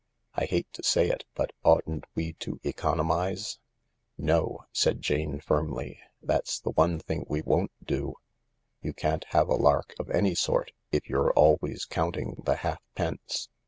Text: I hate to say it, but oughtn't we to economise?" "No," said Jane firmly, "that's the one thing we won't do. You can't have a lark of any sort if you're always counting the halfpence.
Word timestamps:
I 0.33 0.45
hate 0.45 0.65
to 0.73 0.81
say 0.81 1.09
it, 1.09 1.25
but 1.35 1.51
oughtn't 1.63 2.05
we 2.15 2.33
to 2.39 2.59
economise?" 2.63 3.59
"No," 4.17 4.65
said 4.71 4.99
Jane 4.99 5.39
firmly, 5.39 5.99
"that's 6.23 6.59
the 6.59 6.71
one 6.71 6.97
thing 6.97 7.23
we 7.29 7.43
won't 7.43 7.71
do. 7.85 8.15
You 8.81 8.93
can't 8.93 9.25
have 9.25 9.47
a 9.47 9.53
lark 9.53 9.93
of 9.99 10.09
any 10.09 10.33
sort 10.33 10.71
if 10.91 11.07
you're 11.07 11.29
always 11.33 11.85
counting 11.85 12.41
the 12.45 12.55
halfpence. 12.55 13.49